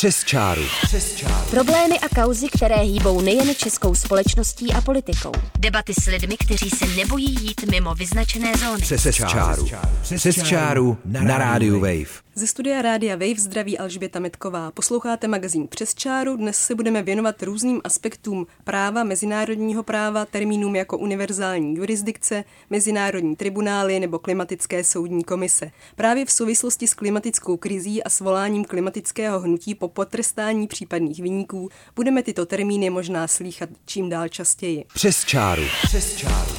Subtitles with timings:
[0.00, 0.62] Přes čáru.
[0.82, 1.50] Přes čáru.
[1.50, 5.32] Problémy a kauzy, které hýbou nejen českou společností a politikou.
[5.58, 8.82] Debaty s lidmi, kteří se nebojí jít mimo vyznačené zóny.
[8.82, 9.68] Přes, Přes čáru.
[10.16, 12.29] Přes čáru na rádiu Wave.
[12.34, 14.70] Ze studia Rádia Wave zdraví Alžběta Metková.
[14.70, 16.36] Posloucháte magazín Přes čáru.
[16.36, 24.00] Dnes se budeme věnovat různým aspektům práva, mezinárodního práva, termínům jako univerzální jurisdikce, mezinárodní tribunály
[24.00, 25.70] nebo klimatické soudní komise.
[25.96, 32.22] Právě v souvislosti s klimatickou krizí a svoláním klimatického hnutí po potrestání případných vyníků budeme
[32.22, 34.84] tyto termíny možná slýchat čím dál častěji.
[34.94, 35.62] Přes čáru.
[35.82, 36.52] Přes čáru.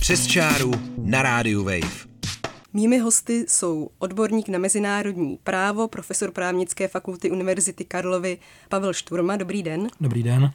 [0.00, 2.09] Přes čáru na rádiu Wave.
[2.72, 8.38] Mými hosty jsou odborník na mezinárodní právo, profesor právnické fakulty Univerzity Karlovy
[8.68, 9.36] Pavel Šturma.
[9.36, 9.88] Dobrý den.
[10.00, 10.52] Dobrý den.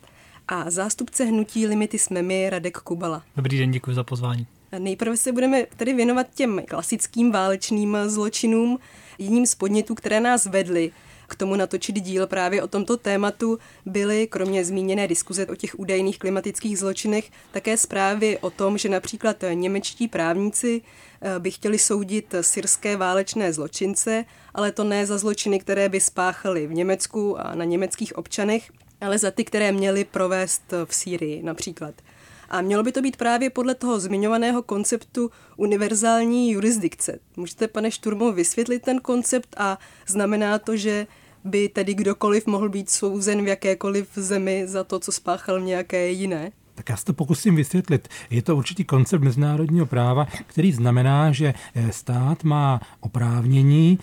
[0.47, 3.23] A zástupce hnutí Limity jsme my, Radek Kubala.
[3.35, 4.47] Dobrý den, děkuji za pozvání.
[4.79, 8.79] Nejprve se budeme tedy věnovat těm klasickým válečným zločinům.
[9.17, 10.91] Jedním z podnětů, které nás vedly
[11.27, 16.19] k tomu natočit díl právě o tomto tématu byly, kromě zmíněné diskuze o těch údajných
[16.19, 20.81] klimatických zločinech, také zprávy o tom, že například němečtí právníci
[21.21, 26.67] eh, by chtěli soudit syrské válečné zločince, ale to ne za zločiny, které by spáchali
[26.67, 31.95] v Německu a na německých občanech, ale za ty, které měli provést v Sýrii například.
[32.49, 37.19] A mělo by to být právě podle toho zmiňovaného konceptu univerzální jurisdikce.
[37.35, 41.07] Můžete, pane Šturmo, vysvětlit ten koncept a znamená to, že
[41.43, 46.51] by tedy kdokoliv mohl být souzen v jakékoliv zemi za to, co spáchal nějaké jiné?
[46.75, 48.07] Tak já se to pokusím vysvětlit.
[48.29, 53.99] Je to určitý koncept mezinárodního práva, který znamená, že eh, stát má oprávnění,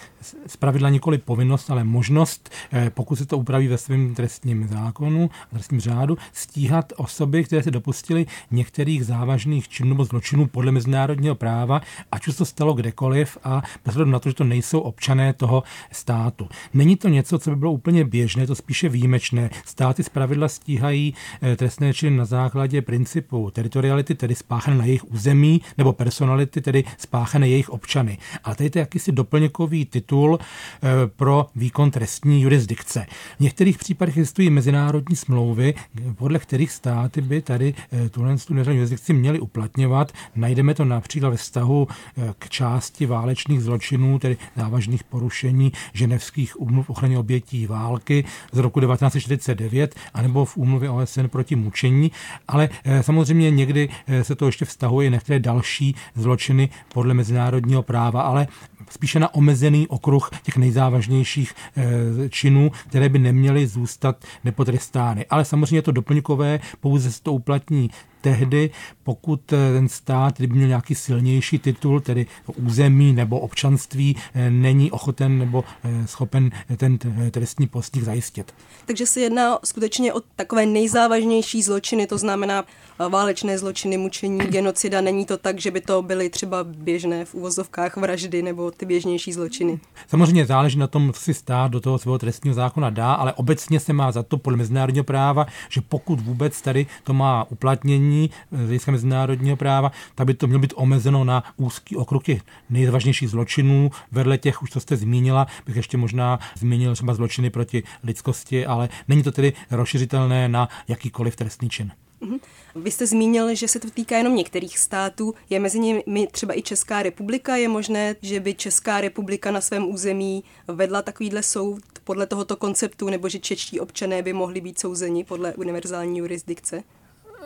[0.47, 5.81] zpravidla nikoli povinnost, ale možnost, eh, pokud se to upraví ve svém trestním zákonu, trestním
[5.81, 11.81] řádu, stíhat osoby, které se dopustily některých závažných činů nebo zločinů podle mezinárodního práva,
[12.13, 15.63] ať už to stalo kdekoliv a bez na to, že to nejsou občané toho
[15.93, 16.49] státu.
[16.75, 19.51] Není to něco, co by bylo úplně běžné, to spíše výjimečné.
[19.65, 25.05] Státy zpravidla stíhají eh, trestné činy na základě základě principu teritoriality, tedy spáchané na jejich
[25.05, 28.19] území, nebo personality, tedy spáchané jejich občany.
[28.45, 33.07] A tady je to jakýsi doplňkový titul eh, pro výkon trestní jurisdikce.
[33.37, 35.75] V některých případech existují mezinárodní smlouvy,
[36.15, 40.13] podle kterých státy by tady eh, tuhle jurisdikci měly uplatňovat.
[40.37, 46.91] Najdeme to například ve vztahu eh, k části válečných zločinů, tedy závažných porušení ženevských úmluv
[46.91, 52.13] ochraně obětí války z roku 1949, anebo v úmluvě OSN proti mučení
[52.53, 57.83] ale eh, samozřejmě někdy eh, se to ještě vztahuje na některé další zločiny podle mezinárodního
[57.83, 58.47] práva, ale
[58.91, 65.27] spíše na omezený okruh těch nejzávažnějších eh, činů, které by neměly zůstat nepotrestány.
[65.31, 67.91] Ale samozřejmě je to doplňkové, pouze se to uplatní
[68.21, 68.71] tehdy,
[69.05, 72.27] pokud eh, ten stát, kdyby měl nějaký silnější titul, tedy
[72.57, 76.99] území nebo občanství, eh, není ochoten nebo eh, schopen ten
[77.31, 78.55] trestní postih zajistit.
[78.87, 82.65] Takže se jedná skutečně o takové nejzávažnější zločiny, to znamená
[83.09, 85.01] válečné zločiny, mučení, genocida.
[85.01, 89.33] Není to tak, že by to byly třeba běžné v úvozovkách vraždy nebo ty běžnější
[89.33, 89.81] zločiny.
[90.09, 93.81] Samozřejmě záleží na tom, co si stát do toho svého trestního zákona dá, ale obecně
[93.81, 98.71] se má za to podle mezinárodního práva, že pokud vůbec tady to má uplatnění, z
[98.93, 103.91] mezinárodního práva, tak by to mělo být omezeno na úzký okruh těch nejvážnějších zločinů.
[104.13, 108.89] Vedle těch, už co jste zmínila, bych ještě možná zmínil třeba zločiny proti lidskosti, ale
[109.09, 111.93] není to tedy rozšiřitelné na jakýkoliv trestný čin.
[112.23, 112.39] Mhm.
[112.75, 115.35] Vy jste zmínil, že se to týká jenom některých států.
[115.51, 117.57] Je mezi nimi třeba i Česká republika?
[117.57, 123.09] Je možné, že by Česká republika na svém území vedla takovýhle soud podle tohoto konceptu,
[123.09, 126.83] nebo že čečtí občané by mohli být souzeni podle univerzální jurisdikce?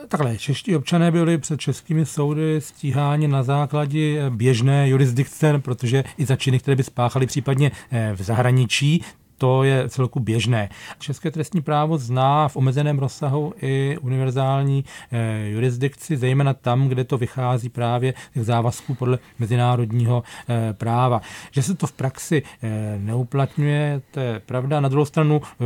[0.07, 6.35] Takhle, čeští občané byli před českými soudy stíháni na základě běžné jurisdikce, protože i za
[6.35, 9.01] činy, které by spáchali případně eh, v zahraničí,
[9.37, 10.69] to je celku běžné.
[10.99, 17.17] České trestní právo zná v omezeném rozsahu i univerzální eh, jurisdikci, zejména tam, kde to
[17.17, 21.21] vychází právě z závazků podle mezinárodního eh, práva.
[21.51, 24.79] Že se to v praxi eh, neuplatňuje, to je pravda.
[24.79, 25.63] Na druhou stranu eh,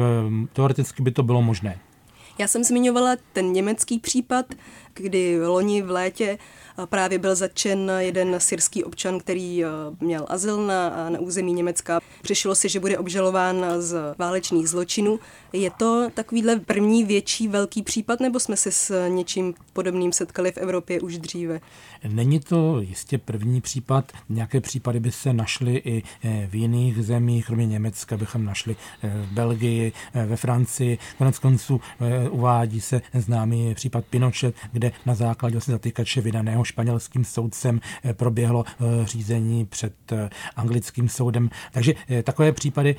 [0.53, 1.77] teoreticky by to bylo možné.
[2.37, 4.45] Já jsem zmiňovala ten německý případ,
[4.93, 6.37] kdy loni v létě
[6.85, 9.63] právě byl začen jeden syrský občan, který
[9.99, 11.99] měl azyl na, na území Německa.
[12.21, 15.19] Přišlo si, že bude obžalován z válečných zločinů.
[15.53, 20.57] Je to takovýhle první větší velký případ, nebo jsme se s něčím podobným setkali v
[20.57, 21.59] Evropě už dříve?
[22.07, 24.11] Není to jistě první případ.
[24.29, 26.03] Nějaké případy by se našly i
[26.47, 29.91] v jiných zemích, kromě Německa bychom našli v Belgii,
[30.25, 30.97] ve Francii.
[31.17, 31.81] Konec konců
[32.29, 37.79] uvádí se známý případ Pinochet, kde na základě vlastně zatýkače vydaného španělským soudcem
[38.13, 38.63] proběhlo
[39.03, 39.93] řízení před
[40.55, 41.49] anglickým soudem.
[41.71, 41.93] Takže
[42.23, 42.95] takové případy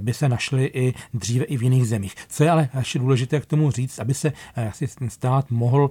[0.00, 2.14] by se našly i dříve i v jiných zemích.
[2.28, 4.32] Co je ale ještě důležité k tomu říct, aby se
[4.68, 5.90] asi stát mohl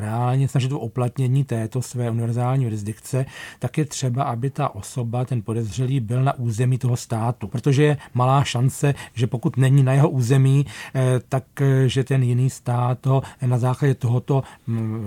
[0.00, 3.26] reálně snažit o uplatnění této své univerzální jurisdikce,
[3.58, 7.96] tak je třeba, aby ta osoba, ten podezřelý, byl na území toho státu, protože je
[8.14, 12.98] malá šance, že pokud není na jeho území, eh, tak eh, že ten jiný stát
[13.00, 14.42] to na základě tohoto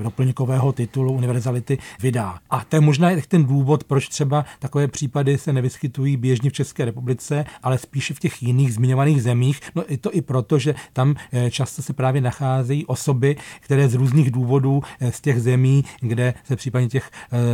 [0.04, 2.40] doplňkového titulu univerzality vydá.
[2.50, 6.86] A to je možná ten důvod, proč třeba takové případy se nevyskytují běžně v České
[6.86, 9.60] republice, ale spíše v těch jiných zmiňovaných zemích.
[9.76, 13.94] No i to i proto, že tam eh, často se právě nacházejí osoby, které z
[13.94, 17.12] různých důvodů z těch zemí, kde se případně těch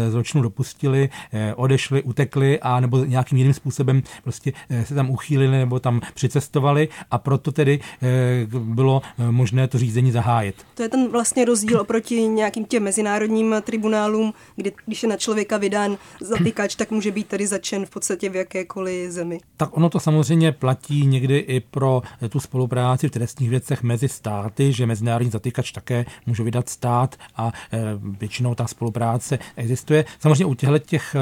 [0.10, 1.10] zločinů dopustili,
[1.56, 4.54] odešli, utekli a nebo nějakým jiným způsobem prostě
[4.84, 7.80] se tam uchýlili nebo tam přicestovali a proto tedy
[8.60, 10.56] bylo možné to řízení zahájit.
[10.75, 15.57] To je ten vlastně rozdíl oproti nějakým těm mezinárodním tribunálům, kdy když je na člověka
[15.57, 19.39] vydán zatýkač, tak může být tedy začen v podstatě v jakékoliv zemi.
[19.57, 24.74] Tak ono to samozřejmě platí někdy i pro tu spolupráci v trestních věcech mezi státy,
[24.74, 27.51] že mezinárodní zatýkač také může vydat stát a
[28.19, 30.06] většinou ta spolupráce existuje.
[30.19, 31.15] Samozřejmě u těchto těch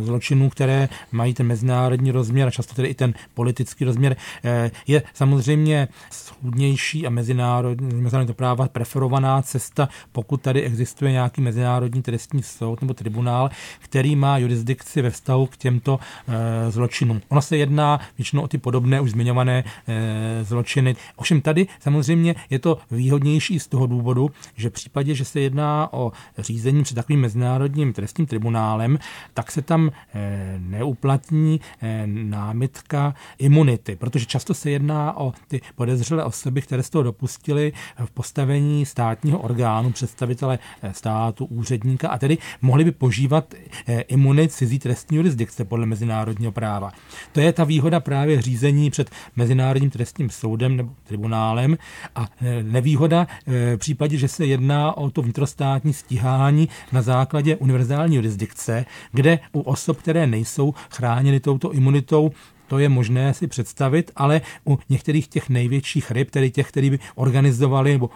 [0.00, 5.02] zločinů, které mají ten mezinárodní rozměr a často tedy i ten politický rozměr, eh, je
[5.14, 9.77] samozřejmě schůdnější a mezinárodní, mezinárodní práva preferovaná cesta,
[10.12, 15.56] pokud tady existuje nějaký mezinárodní trestní soud nebo tribunál, který má jurisdikci ve vztahu k
[15.56, 15.98] těmto
[16.28, 17.20] e, zločinům.
[17.28, 20.96] Ono se jedná většinou o ty podobné už zmiňované e, zločiny.
[21.16, 25.88] Ovšem tady samozřejmě je to výhodnější z toho důvodu, že v případě, že se jedná
[25.92, 28.98] o řízení před takovým mezinárodním trestním tribunálem,
[29.34, 36.24] tak se tam e, neuplatní e, námitka imunity, protože často se jedná o ty podezřelé
[36.24, 37.72] osoby, které z toho dopustily
[38.04, 43.54] v postavení státního orgánu, představitele eh, státu, úředníka a tedy mohli by požívat
[43.86, 46.92] eh, imunit cizí trestní jurisdikce podle mezinárodního práva.
[47.32, 51.78] To je ta výhoda právě řízení před Mezinárodním trestním soudem nebo tribunálem
[52.14, 58.16] a eh, nevýhoda v případě, že se jedná o to vnitrostátní stíhání na základě univerzální
[58.16, 62.30] jurisdikce, kde u osob, které nejsou chráněny touto imunitou,
[62.68, 66.98] to je možné si představit, ale u některých těch největších ryb, tedy těch, kteří by
[67.14, 68.10] organizovali nebo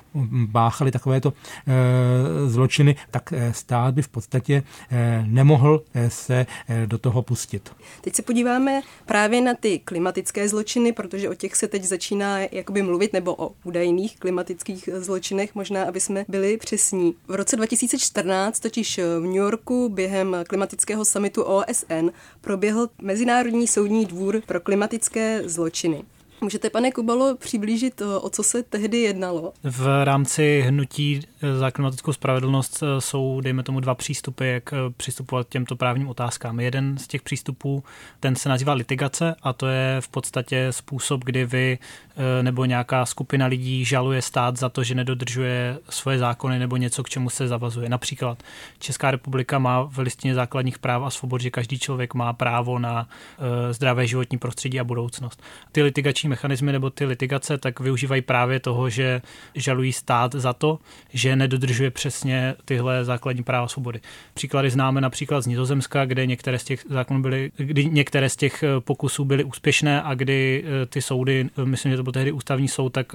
[0.46, 6.98] báchali takovéto e, zločiny, tak e, stát by v podstatě e, nemohl se e, do
[6.98, 7.72] toho pustit.
[8.00, 12.82] Teď se podíváme právě na ty klimatické zločiny, protože o těch se teď začíná jakoby
[12.82, 17.14] mluvit, nebo o údajných klimatických zločinech, možná, aby jsme byli přesní.
[17.28, 22.08] V roce 2014 totiž v New Yorku během klimatického samitu OSN
[22.40, 26.04] proběhl Mezinárodní soudní dvůr pro klimatické zločiny.
[26.42, 29.52] Můžete, pane Kubalo, přiblížit, o co se tehdy jednalo?
[29.62, 34.76] V rámci hnutí eh, za klimatickou spravedlnost eh, jsou, dejme tomu, dva přístupy, jak eh,
[34.96, 36.60] přistupovat k těmto právním otázkám.
[36.60, 37.84] Jeden z těch přístupů,
[38.20, 41.78] ten se nazývá litigace a to je v podstatě způsob, kdy vy
[42.42, 47.08] nebo nějaká skupina lidí žaluje stát za to, že nedodržuje svoje zákony nebo něco, k
[47.08, 47.88] čemu se zavazuje.
[47.88, 48.42] Například
[48.78, 53.08] Česká republika má v listině základních práv a svobod, že každý člověk má právo na
[53.70, 55.42] zdravé životní prostředí a budoucnost.
[55.72, 59.22] Ty litigační mechanismy nebo ty litigace tak využívají právě toho, že
[59.54, 60.78] žalují stát za to,
[61.12, 64.00] že nedodržuje přesně tyhle základní práva svobody.
[64.34, 68.62] Příklady známe například z Nizozemska, kde některé z těch zákonů byly, kdy některé z těch
[68.62, 72.32] eh, pokusů byly úspěšné a kdy eh, ty soudy, eh, myslím, že to byl tehdy
[72.32, 73.12] ústavní soud, tak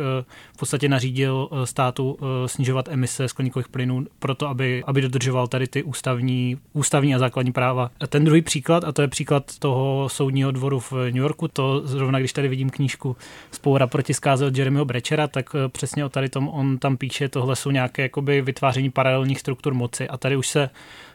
[0.54, 6.58] v podstatě nařídil státu snižovat emise skleníkových plynů proto, aby, aby dodržoval tady ty ústavní,
[6.74, 7.92] ústavní a základní práva.
[8.00, 11.82] A ten druhý příklad, a to je příklad toho soudního dvoru v New Yorku, to
[11.88, 16.06] zrovna když tady vidím knížku knížku Spoura proti zkáze od Jeremyho Brečera, tak eh, přesně
[16.06, 20.08] o tady tom on tam píše, tohle jsou nějaké jakoby vytváření paralelních struktur moci.
[20.08, 20.70] A tady už se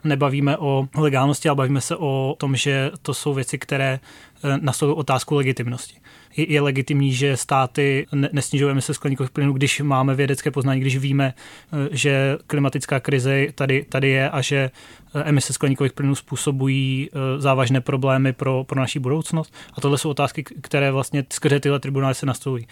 [0.04, 4.00] nebavíme o legálnosti, ale bavíme se o tom, že to jsou věci, které
[4.44, 6.02] eh, nastolují otázku legitimnosti
[6.37, 11.34] je, je legitimní, že státy nesnižují emise skleníkových plynů, když máme vědecké poznání, když víme,
[11.34, 14.70] eh, že klimatická krize tady, tady je a že
[15.14, 19.54] eh, emise skleníkových plynů způsobují eh, závažné problémy pro, pro naší budoucnost.
[19.75, 22.66] A tohle jsou otázky, které vlastně skrze tyhle tribunály se nastolují.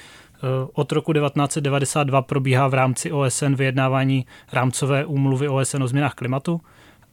[0.72, 6.60] Od roku 1992 probíhá v rámci OSN vyjednávání rámcové úmluvy OSN o změnách klimatu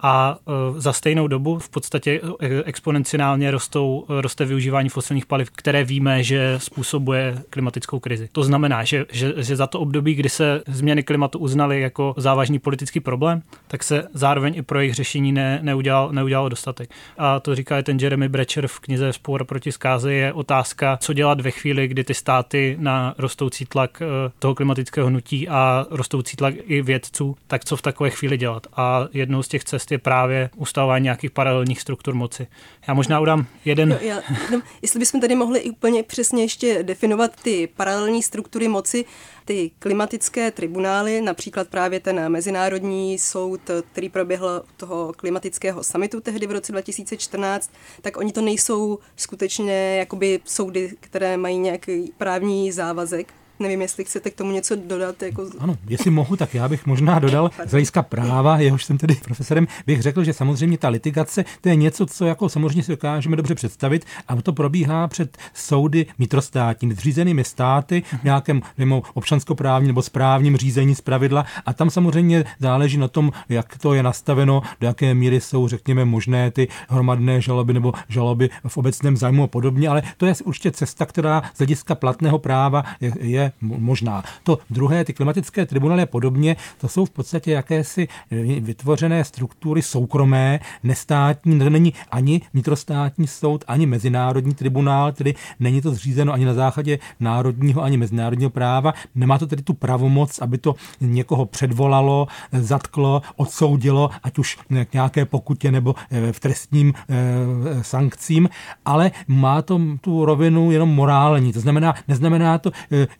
[0.02, 0.38] a
[0.78, 6.24] e, za stejnou dobu v podstatě e, exponenciálně rostou, roste využívání fosilních paliv, které víme,
[6.24, 8.30] že způsobuje klimatickou krizi.
[8.32, 12.60] To znamená, že, že, že za to období, kdy se změny klimatu uznaly jako závažný
[12.60, 16.90] politický problém, tak se zároveň i pro jejich řešení ne, neudělal, neudělalo dostatek.
[17.18, 21.14] A to říká i ten Jeremy Brecher v knize Spor proti zkáze, je otázka, co
[21.14, 24.06] dělat ve chvíli, kdy ty státy na rostoucí tlak e,
[24.40, 28.68] toho klimatického hnutí a rostoucí tlak i vědců, tak co v takové chvíli dělat.
[28.76, 32.48] A jednou z těch cest je právě ustavování nějakých paralelních struktur moci.
[32.88, 33.92] Já možná udám jeden...
[33.92, 39.06] Jo, já, no, jestli bychom tady mohli úplně přesně ještě definovat ty paralelní struktury moci,
[39.46, 46.52] ty klimatické tribunály, například právě ten Mezinárodní soud, který proběhl toho klimatického samitu tehdy v
[46.52, 53.82] roce 2014, tak oni to nejsou skutečně jakoby soudy, které mají nějaký právní závazek, Nevím,
[53.82, 55.22] jestli chcete k tomu něco dodat.
[55.22, 55.50] Jako...
[55.60, 59.68] Ano, jestli mohu, tak já bych možná dodal z hlediska práva, jehož jsem tedy profesorem,
[59.88, 63.56] bych řekl, že samozřejmě ta litigace, to je něco, co jako samozřejmě si dokážeme dobře
[63.56, 70.58] představit a to probíhá před soudy mitrostátními, zřízenými státy v nějakém mimo občanskoprávním nebo správním
[70.58, 75.14] řízení z pravidla a tam samozřejmě záleží na tom, jak to je nastaveno, do jaké
[75.14, 80.04] míry jsou, řekněme, možné ty hromadné žaloby nebo žaloby v obecném zájmu a podobně, ale
[80.18, 84.24] to je určitě cesta, která z hlediska platného práva je, je možná.
[84.44, 89.82] To druhé, ty klimatické tribunály a podobně, to jsou v podstatě jakési eh, vytvořené struktury
[89.82, 96.46] soukromé, nestátní, to není ani vnitrostátní soud, ani mezinárodní tribunál, tedy není to zřízeno ani
[96.46, 98.94] na základě národního, ani mezinárodního práva.
[99.16, 104.58] Nemá to tedy tu pravomoc, aby to někoho předvolalo, zatklo, odsoudilo, ať už
[104.90, 108.50] k nějaké pokutě nebo eh, v trestním eh, sankcím,
[108.86, 111.54] ale má to tu rovinu jenom morální.
[111.54, 112.72] To znamená, neznamená to,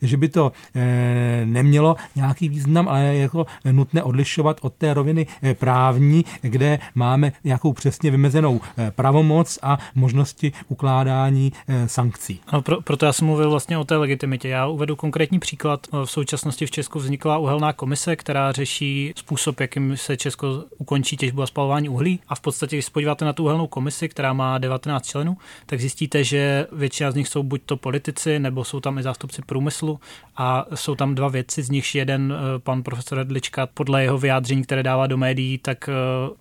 [0.02, 5.26] že by to eh, nemělo nějaký význam, ale je jako nutné odlišovat od té roviny
[5.42, 11.52] eh, právní, kde máme nějakou přesně vymezenou eh, pravomoc a možnosti ukládání
[11.86, 12.40] sankcí.
[12.52, 14.48] No, pro, proto já jsem mluvil vlastně o té legitimitě.
[14.48, 15.86] Já uvedu konkrétní příklad.
[15.92, 21.42] V současnosti v Česku vznikla uhelná komise, která řeší způsob, jakým se Česko ukončí těžbu
[21.42, 22.20] a spalování uhlí.
[22.28, 25.80] A v podstatě, když se podíváte na tu uhelnou komisi, která má 19 členů, tak
[25.80, 30.00] zjistíte, že většina z nich jsou buď to politici, nebo jsou tam i zástupci průmyslu
[30.40, 34.62] a jsou tam dva věci, z nichž jeden eh, pan profesor Edlička podle jeho vyjádření,
[34.62, 35.92] které dává do médií, tak eh,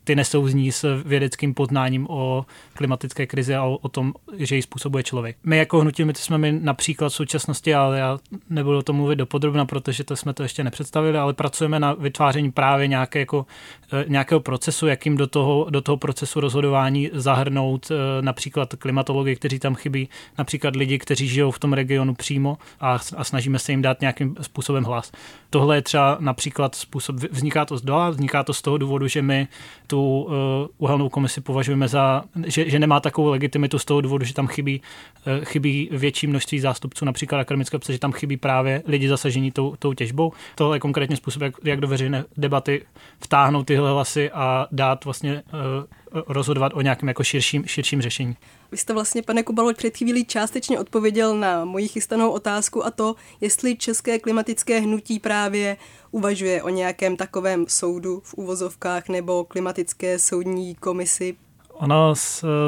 [0.03, 5.37] ty nesouzní s vědeckým poznáním o klimatické krizi a o, tom, že ji způsobuje člověk.
[5.43, 8.17] My jako hnutí my jsme my například v současnosti, ale já
[8.49, 12.51] nebudu o tom mluvit dopodrobna, protože to jsme to ještě nepředstavili, ale pracujeme na vytváření
[12.51, 13.45] právě nějaké jako,
[13.93, 19.75] eh, nějakého procesu, jakým do toho, do toho procesu rozhodování zahrnout například klimatology, kteří tam
[19.75, 23.81] chybí, například lidi, kteří žijou v tom regionu přímo a, a snažíme snažíme se jim
[23.81, 25.11] dát nějakým způsobem hlas.
[25.49, 29.21] Tohle je třeba například způsob, vzniká to z dola, vzniká to z toho důvodu, že
[29.21, 29.47] my
[29.87, 30.33] tu uh,
[30.77, 34.81] uhelnou komisi považujeme za, že, že nemá takovou legitimitu z toho důvodu, že tam chybí,
[34.81, 39.75] uh, chybí větší množství zástupců, například akademické obce, že tam chybí právě lidi zasažení tou,
[39.79, 40.31] tou těžbou.
[40.55, 42.85] Tohle je konkrétně způsob, jak, jak do veřejné debaty
[43.19, 48.35] vtáhnout tyhle hlasy a dát vlastně uh, rozhodovat o nějakém jako širším, širším řešení.
[48.71, 53.15] Vy jste vlastně, pane Kubalo, před chvílí částečně odpověděl na moji chystanou otázku a to,
[53.41, 55.77] jestli české klimatické hnutí právě
[56.11, 61.35] uvažuje o nějakém takovém soudu v uvozovkách nebo klimatické soudní komisi.
[61.73, 62.13] Ono,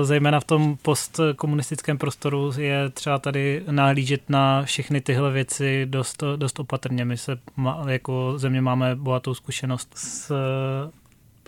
[0.03, 6.59] zejména v tom postkomunistickém prostoru, je třeba tady nahlížet na všechny tyhle věci dost, dost
[6.59, 7.05] opatrně.
[7.05, 7.39] My se
[7.87, 10.31] jako země máme bohatou zkušenost s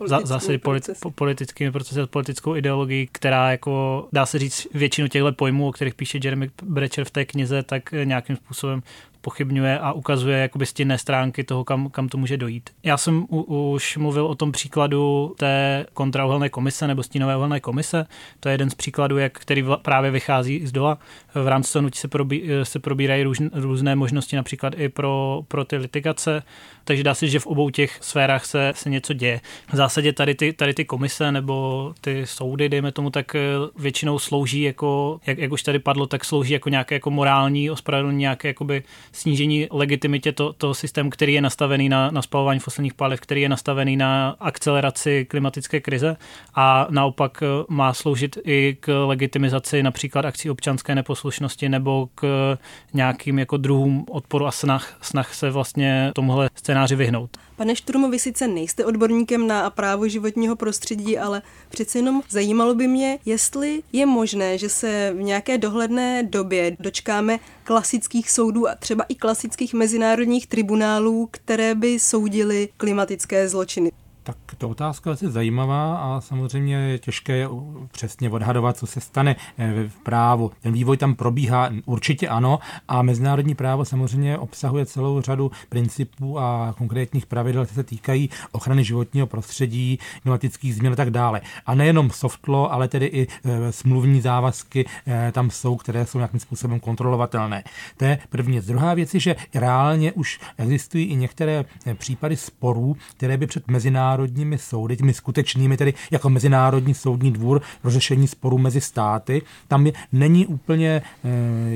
[0.05, 5.33] za, zase politi- po, politickými procesy, politickou ideologií, která jako dá se říct většinu těchto
[5.33, 8.83] pojmů, o kterých píše Jeremy Brecher v té knize, tak nějakým způsobem
[9.21, 12.69] pochybňuje a ukazuje jakoby stinné stránky toho, kam, kam to může dojít.
[12.83, 18.05] Já jsem u, už mluvil o tom příkladu té kontrauhelné komise nebo stínové uhelné komise.
[18.39, 20.97] To je jeden z příkladů, jak, který vla, právě vychází z dola.
[21.33, 25.77] V rámci toho se, probí, se probírají růž, různé možnosti, například i pro, pro ty
[25.77, 26.43] litigace,
[26.83, 29.41] takže dá se, že v obou těch sférách se, se něco děje.
[29.71, 33.41] V zásadě tady ty, tady ty komise nebo ty soudy, dejme tomu, tak eh,
[33.77, 38.19] většinou slouží jako, jak, jak už tady padlo, tak slouží jako nějaké jako morální ospravedlnění,
[38.19, 43.21] nějaké jakoby snížení legitimitě to, toho systému, který je nastavený na, na spalování fosilních paliv,
[43.21, 46.17] který je nastavený na akceleraci klimatické krize
[46.55, 52.57] a naopak eh, má sloužit i k legitimizaci například akcí občanské neposlušnosti nebo k
[52.93, 57.37] nějakým jako druhům odporu a snah, snah se vlastně tomuhle scénáři vyhnout.
[57.61, 62.87] Pane Šturmo, vy sice nejste odborníkem na právo životního prostředí, ale přece jenom zajímalo by
[62.87, 69.03] mě, jestli je možné, že se v nějaké dohledné době dočkáme klasických soudů a třeba
[69.09, 73.91] i klasických mezinárodních tribunálů, které by soudily klimatické zločiny.
[74.23, 77.47] Tak to otázka je zajímavá a samozřejmě je těžké
[77.91, 80.51] přesně odhadovat, co se stane eh, v právu.
[80.61, 86.75] Ten vývoj tam probíhá určitě ano a mezinárodní právo samozřejmě obsahuje celou řadu principů a
[86.77, 91.41] konkrétních pravidel, které se týkají ochrany životního prostředí, klimatických změn a tak dále.
[91.65, 96.17] A nejenom soft law, ale tedy i e, smluvní závazky e, tam jsou, které jsou
[96.17, 97.63] nějakým způsobem kontrolovatelné.
[97.97, 98.59] To je první.
[98.59, 101.65] Druhá věc je, že reálně už existují i některé
[101.97, 103.67] případy sporů, které by před
[104.11, 109.85] mezinárodními soudy, těmi skutečnými, tedy jako Mezinárodní soudní dvůr pro řešení sporů mezi státy, tam
[109.85, 111.01] je, není úplně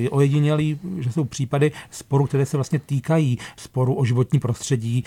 [0.06, 5.04] e, ojedinělý, že jsou případy sporů, které se vlastně týkají sporu o životní prostředí.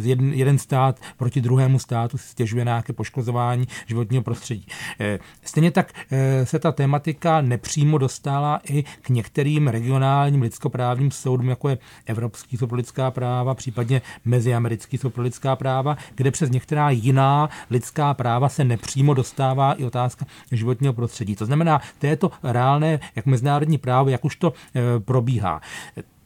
[0.00, 4.66] Jeden, jeden stát proti druhému státu si stěžuje na nějaké poškozování životního prostředí.
[5.00, 11.48] E, stejně tak e, se ta tematika nepřímo dostala i k některým regionálním lidskoprávním soudům,
[11.48, 16.50] jako je Evropský soud pro lidská práva, případně Meziamerický soud pro lidská práva, kde přes
[16.72, 21.36] některá jiná lidská práva se nepřímo dostává i otázka životního prostředí.
[21.36, 25.60] To znamená, to je to reálné, jak mezinárodní právo, jak už to e, probíhá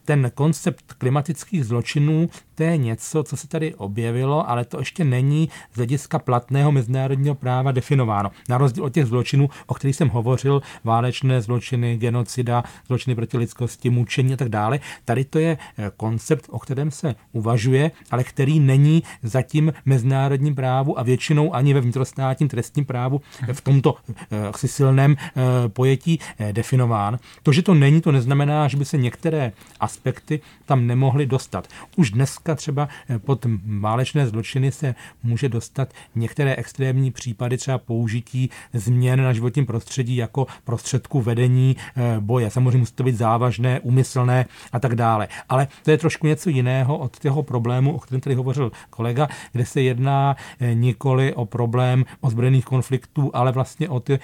[0.05, 5.49] ten koncept klimatických zločinů, to je něco, co se tady objevilo, ale to ještě není
[5.73, 8.31] z hlediska platného mezinárodního práva definováno.
[8.49, 13.89] Na rozdíl od těch zločinů, o kterých jsem hovořil, válečné zločiny, genocida, zločiny proti lidskosti,
[13.89, 18.59] mučení a tak dále, tady to je eh, koncept, o kterém se uvažuje, ale který
[18.59, 23.21] není zatím mezinárodním právu a většinou ani ve vnitrostátním trestním právu
[23.53, 23.95] v tomto
[24.31, 26.19] eh, asi silném eh, pojetí
[26.51, 27.19] definován.
[27.43, 31.67] To, že to není, to neznamená, že by se některé aspekty tam nemohli dostat.
[31.95, 32.11] Už
[32.47, 33.45] dneska třeba eh, pod
[33.79, 40.47] válečné zločiny se může dostat některé extrémní případy třeba použití změn na životním prostředí jako
[40.63, 42.49] prostředku vedení eh, boje.
[42.49, 45.27] Samozřejmě musí to být závažné, úmyslné a tak dále.
[45.49, 49.65] Ale to je trošku něco jiného od toho problému, o kterém tady hovořil kolega, kde
[49.65, 54.19] se jedná eh, nikoli o problém ozbrojených konfliktů, ale vlastně o ty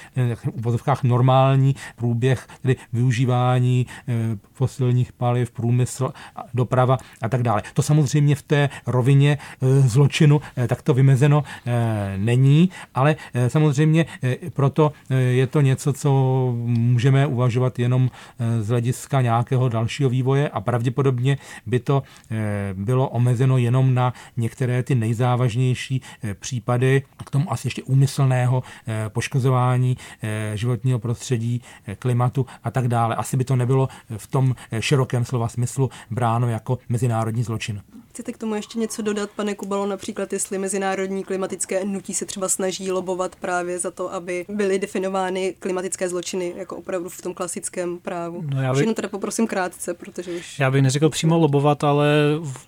[0.55, 3.85] v vozovkách normální průběh, tedy využívání
[4.53, 6.13] fosilních paliv, průmysl,
[6.53, 7.61] doprava a tak dále.
[7.73, 13.15] To samozřejmě v té rovině e, zločinu e, takto vymezeno e, není, ale
[13.47, 14.05] samozřejmě
[14.53, 14.93] proto
[15.29, 16.09] je to něco, co
[16.55, 18.09] můžeme uvažovat jenom
[18.59, 22.03] z hlediska nějakého dalšího vývoje a pravděpodobně by to
[22.73, 26.01] bylo omezeno jenom na některé ty nejzávažnější
[26.39, 28.63] případy, k tomu asi ještě úmyslného
[29.07, 29.97] poškozování
[30.53, 31.61] životního prostředí,
[31.99, 33.15] klimatu a tak dále.
[33.15, 37.81] Asi by to nebylo v tom širokém slova smyslu bráno jako mezinárodní zločin.
[38.13, 42.49] Chcete k tomu ještě něco dodat, pane Kubalo, například jestli mezinárodní klimatické hnutí se třeba
[42.49, 47.99] snaží lobovat právě za to, aby byly definovány klimatické zločiny jako opravdu v tom klasickém
[47.99, 48.43] právu?
[48.53, 48.81] No já bych...
[48.81, 50.59] Jenom teda poprosím krátce, protože už...
[50.59, 52.07] Já bych neřekl přímo lobovat, ale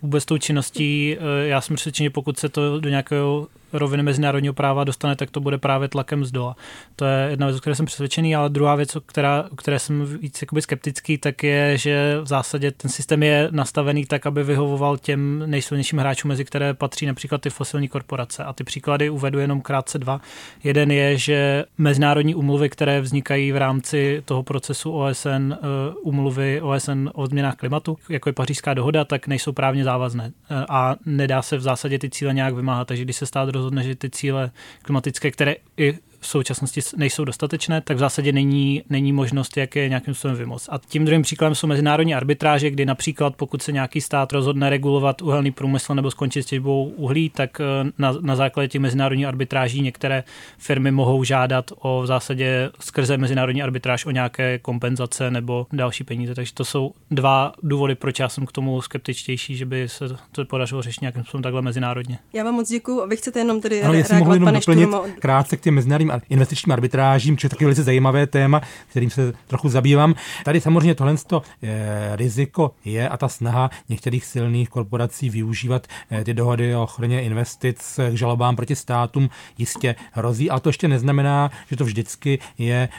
[0.02, 4.84] vůbec tou činností, eh, já jsem přesvědčen, pokud se to do nějakého roviny mezinárodního práva
[4.84, 6.56] dostane, tak to bude právě tlakem z dola.
[6.96, 9.80] To je jedna věc, o které jsem přesvědčený, ale druhá věc, o která, o které
[9.80, 14.44] jsem víc jakoby skeptický, tak je, že v zásadě ten systém je nastavený tak, aby
[14.44, 18.44] vyhovoval těm nejsilnějším hráčům, mezi které patří například ty fosilní korporace.
[18.44, 20.22] A ty příklady uvedu jenom krátce dva.
[20.64, 25.54] Jeden je, že mezinárodní umluvy, které vznikají v rámci toho procesu OSN,
[26.02, 30.66] umluvy eh, OSN o změnách klimatu, jako je pařížská dohoda, tak nejsou právně závazné eh,
[30.70, 32.88] a nedá se v zásadě ty cíle nějak vymáhat.
[32.88, 34.51] Takže když se stát rozhodne, že ty cíle
[34.82, 39.89] klimatické, které i v současnosti nejsou dostatečné, tak v zásadě není, není možnost, jak je
[39.89, 40.69] nějakým způsobem vymoc.
[40.71, 45.21] A tím druhým příkladem jsou mezinárodní arbitráže, kdy například pokud se nějaký stát rozhodne regulovat
[45.21, 49.82] uhelný průmysl nebo skončit s těžbou uhlí, tak eh, na, na základě těch mezinárodních arbitráží
[49.82, 50.23] některé
[50.58, 56.36] firmy mohou žádat o v zásadě skrze mezinárodní arbitráž o nějaké kompenzace nebo další peníze.
[56.36, 60.45] Takže to jsou dva důvody, proč já jsem k tomu skeptičtější, že by se to
[60.45, 62.19] podařilo řešit nějakým způsobem takhle mezinárodně.
[62.34, 65.58] Já vám moc děkuji a vy chcete jenom tedy ano, reagovat, jenom pane doplnit krátce
[65.58, 70.15] k těm mezinárodním investičním arbitrážím, což je taky velice zajímavé téma, kterým se trochu zabývám.
[70.44, 76.24] Tady samozřejmě tohle to, e, riziko je a ta snaha některých silných korporací využívat e,
[76.24, 81.52] ty dohody o ochraně investic k žalobám proti státům jistě hrozí, ale to ještě neznamená,
[81.70, 82.89] že to vždycky je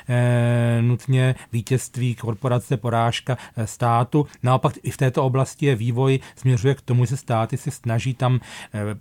[0.81, 4.27] nutně vítězství korporace, porážka státu.
[4.43, 8.15] Naopak i v této oblasti je vývoj směřuje k tomu, že se státy se snaží
[8.15, 8.41] tam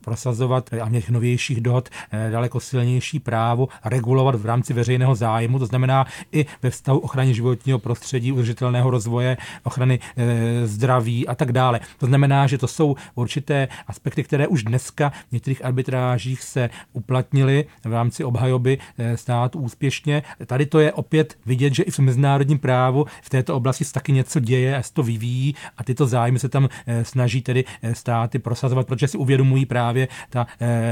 [0.01, 1.89] prosazovat a těch novějších dohod
[2.31, 7.79] daleko silnější právo, regulovat v rámci veřejného zájmu, to znamená i ve vztahu ochraně životního
[7.79, 11.79] prostředí, udržitelného rozvoje, ochrany e, zdraví a tak dále.
[11.97, 17.65] To znamená, že to jsou určité aspekty, které už dneska v některých arbitrážích se uplatnily
[17.83, 20.23] v rámci obhajoby e, státu úspěšně.
[20.45, 24.11] Tady to je opět vidět, že i v mezinárodním právu v této oblasti se taky
[24.11, 28.39] něco děje a se to vyvíjí a tyto zájmy se tam e, snaží tedy státy
[28.39, 30.47] prosazovat, protože si uvědomují právě ta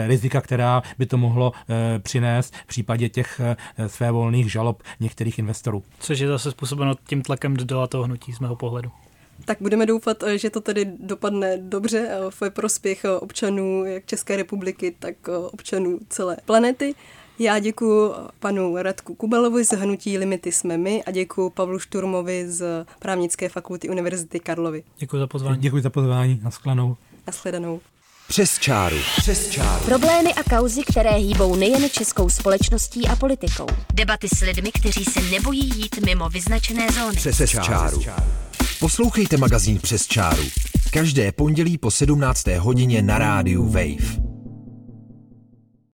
[0.08, 1.52] rizika, která by to mohlo
[2.00, 3.42] přinést v případě těch
[3.88, 5.84] svévolných žalob některých investorů.
[6.00, 8.92] Což je zase způsobeno tím tlakem do toho hnutí z mého pohledu.
[9.46, 15.16] Tak budeme doufat, že to tedy dopadne dobře v prospěch občanů jak České republiky, tak
[15.52, 16.96] občanů celé planety.
[17.40, 22.86] Já děkuji panu Radku Kubelovi z Hnutí Limity jsme my a děkuji Pavlu Šturmovi z
[23.00, 24.84] právnické fakulty Univerzity Karlovy.
[24.98, 25.62] Děkuji za pozvání.
[25.62, 26.40] Děkuji za pozvání.
[26.44, 26.98] Naschledanou.
[27.28, 27.80] Naschledanou.
[28.34, 28.96] Přes čáru.
[29.18, 29.86] Přes čáru.
[29.86, 33.68] Problémy a kauzy, které hýbou nejen českou společností a politikou.
[33.94, 37.16] Debaty s lidmi, kteří se nebojí jít mimo vyznačené zóny.
[37.16, 38.04] Přes, Přes čáru.
[38.80, 40.44] Poslouchejte magazín Přes čáru.
[40.92, 42.48] Každé pondělí po 17.
[42.48, 44.33] hodině na rádiu Wave.